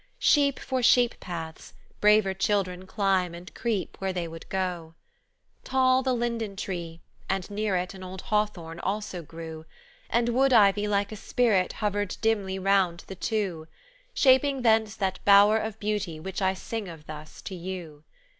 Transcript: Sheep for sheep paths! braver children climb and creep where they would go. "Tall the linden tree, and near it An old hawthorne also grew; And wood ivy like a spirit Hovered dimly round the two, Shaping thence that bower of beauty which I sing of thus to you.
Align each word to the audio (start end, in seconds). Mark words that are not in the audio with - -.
Sheep 0.17 0.57
for 0.57 0.81
sheep 0.81 1.19
paths! 1.19 1.75
braver 1.99 2.33
children 2.33 2.87
climb 2.87 3.35
and 3.35 3.53
creep 3.53 3.97
where 3.99 4.11
they 4.11 4.27
would 4.27 4.49
go. 4.49 4.95
"Tall 5.63 6.01
the 6.01 6.15
linden 6.15 6.55
tree, 6.55 7.01
and 7.29 7.47
near 7.51 7.75
it 7.75 7.93
An 7.93 8.01
old 8.03 8.23
hawthorne 8.23 8.79
also 8.79 9.21
grew; 9.21 9.63
And 10.09 10.29
wood 10.29 10.53
ivy 10.53 10.87
like 10.87 11.11
a 11.11 11.15
spirit 11.15 11.73
Hovered 11.73 12.17
dimly 12.19 12.57
round 12.57 13.03
the 13.05 13.15
two, 13.15 13.67
Shaping 14.11 14.63
thence 14.63 14.95
that 14.95 15.23
bower 15.23 15.59
of 15.59 15.79
beauty 15.79 16.19
which 16.19 16.41
I 16.41 16.55
sing 16.55 16.87
of 16.89 17.05
thus 17.05 17.39
to 17.43 17.53
you. 17.53 18.03